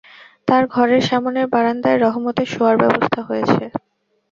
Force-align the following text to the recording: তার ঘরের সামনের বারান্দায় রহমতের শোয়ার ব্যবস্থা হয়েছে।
তার 0.47 0.63
ঘরের 0.67 1.01
সামনের 1.09 1.47
বারান্দায় 1.47 1.99
রহমতের 1.99 2.47
শোয়ার 2.53 2.75
ব্যবস্থা 2.81 3.21
হয়েছে। 3.23 3.63